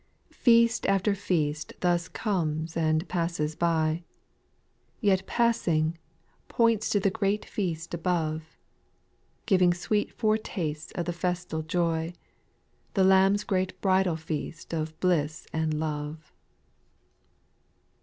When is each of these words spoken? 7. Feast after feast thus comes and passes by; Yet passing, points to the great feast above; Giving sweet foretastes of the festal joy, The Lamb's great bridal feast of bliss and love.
7. 0.31 0.39
Feast 0.43 0.87
after 0.87 1.13
feast 1.13 1.73
thus 1.81 2.07
comes 2.07 2.75
and 2.75 3.07
passes 3.07 3.55
by; 3.55 4.03
Yet 4.99 5.27
passing, 5.27 5.95
points 6.47 6.89
to 6.89 6.99
the 6.99 7.11
great 7.11 7.45
feast 7.45 7.93
above; 7.93 8.57
Giving 9.45 9.75
sweet 9.75 10.11
foretastes 10.11 10.91
of 10.93 11.05
the 11.05 11.13
festal 11.13 11.61
joy, 11.61 12.13
The 12.95 13.03
Lamb's 13.03 13.43
great 13.43 13.79
bridal 13.79 14.15
feast 14.15 14.73
of 14.73 14.99
bliss 14.99 15.45
and 15.53 15.71
love. 15.79 16.33